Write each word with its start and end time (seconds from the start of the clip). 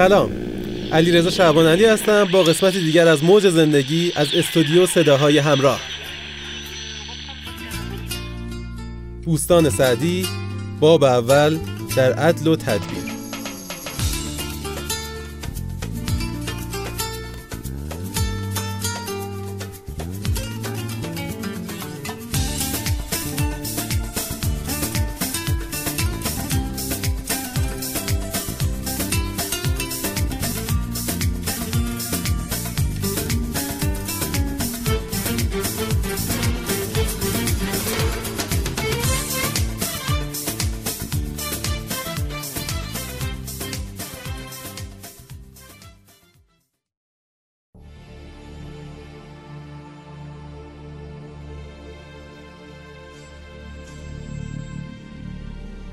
سلام. 0.00 0.30
علی 0.92 1.12
رضا 1.12 1.30
شعبان 1.30 1.66
علی 1.66 1.84
هستم 1.84 2.24
با 2.24 2.42
قسمت 2.42 2.72
دیگر 2.72 3.08
از 3.08 3.24
موج 3.24 3.48
زندگی 3.48 4.12
از 4.16 4.34
استودیو 4.34 4.86
صداهای 4.86 5.38
همراه. 5.38 5.80
بوستان 9.24 9.70
سعدی 9.70 10.26
باب 10.80 11.04
اول 11.04 11.58
در 11.96 12.12
عدل 12.12 12.46
و 12.46 12.56
تدبیر. 12.56 13.09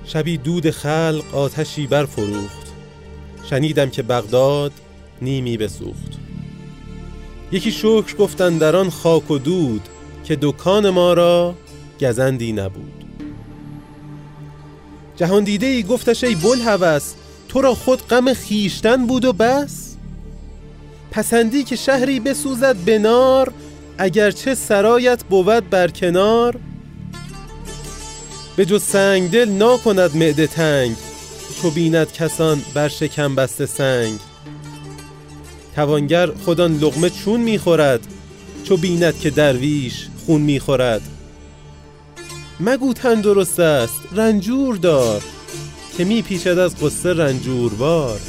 شبی 0.08 0.38
دود 0.38 0.70
خلق 0.70 1.24
آتشی 1.34 1.88
برفروخت. 1.88 2.68
شنیدم 3.50 3.90
که 3.90 4.04
بغداد 4.04 4.72
نیمی 5.22 5.58
بسوخت. 5.58 6.12
یکی 7.52 7.72
شکر 7.72 8.16
گفتن 8.20 8.58
در 8.58 8.76
آن 8.76 8.90
خاک 8.90 9.32
و 9.32 9.38
دود 9.38 9.82
که 10.24 10.38
دکان 10.42 10.90
ما 10.90 11.14
را 11.14 11.56
گزندی 12.02 12.52
نبود. 12.52 13.04
جهان 15.16 15.44
دیده 15.44 15.66
ای 15.66 15.84
گفتش 15.84 16.24
ای 16.24 16.36
بلهوس 16.36 17.14
تو 17.50 17.62
را 17.62 17.76
خود 17.76 18.08
غم 18.08 18.34
خیشتن 18.34 19.08
بود 19.08 19.26
و 19.26 19.34
بس؟ 19.34 19.96
پسندی 21.12 21.64
که 21.64 21.76
شهری 21.76 22.20
بسوزد 22.20 22.76
به 22.76 23.00
نار 23.00 23.54
اگرچه 23.98 24.56
سرایت 24.56 25.24
بود 25.24 25.70
بر 25.70 25.88
کنار 25.88 26.60
به 28.58 28.66
جز 28.66 28.84
سنگ 28.84 29.32
دل 29.32 29.50
ناکند 29.50 30.16
معده 30.16 30.48
تنگ. 30.48 30.96
چو 31.62 31.70
بیند 31.70 32.12
کسان 32.12 32.62
بر 32.74 32.88
شکم 32.88 33.36
بسته 33.36 33.66
سنگ. 33.66 34.20
توانگر 35.76 36.32
خودان 36.32 36.78
لقمه 36.78 37.10
چون 37.10 37.40
می‌خورد 37.40 38.08
چو 38.64 38.78
بیند 38.78 39.20
که 39.20 39.30
درویش 39.30 40.08
خون 40.26 40.42
می‌خورد 40.42 41.02
مگو 42.60 42.94
تندرست 42.94 43.60
است 43.60 44.02
رنجور 44.12 44.76
دار 44.76 45.22
که 45.98 46.06
میپیچد 46.06 46.58
از 46.58 46.76
قصه 46.76 47.14
رنجوروار. 47.14 48.20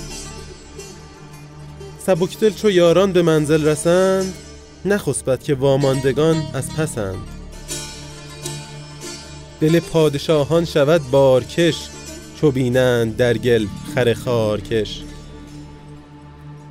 سبکدل 2.06 2.50
چو 2.50 2.70
یاران 2.70 3.12
به 3.12 3.22
منزل 3.22 3.64
رسند 3.64 4.34
نخسبد 4.84 5.42
که 5.42 5.54
واماندگان 5.54 6.42
از 6.54 6.70
پسند. 6.70 7.37
دل 9.60 9.80
پادشاهان 9.80 10.64
شود 10.64 11.10
بارکش 11.10 11.88
چو 12.40 12.50
بینند 12.50 13.16
در 13.16 13.38
گل 13.38 13.66
خر 13.94 14.14
خارکش. 14.14 15.00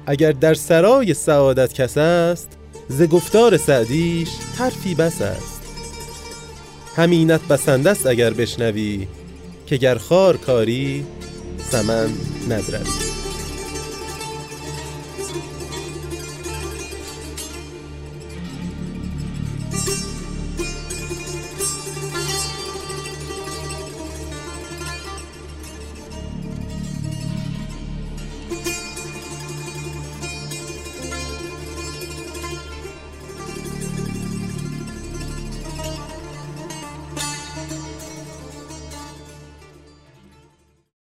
اگر 0.05 0.31
در 0.31 0.53
سرای 0.53 1.13
سعادت 1.13 1.73
کس 1.73 1.97
است 1.97 2.57
ز 2.89 3.03
گفتار 3.03 3.57
سعدیش 3.57 4.29
حرفی 4.57 4.95
بس 4.95 5.21
است. 5.21 5.61
همینت 6.95 7.41
بسنده 7.47 7.89
است 7.89 8.05
اگر 8.05 8.33
بشنوی 8.33 9.07
که 9.65 9.77
گر 9.77 9.97
خار 9.97 10.37
کاری 10.37 11.05
سمن 11.71 12.09
ندروی. 12.49 13.17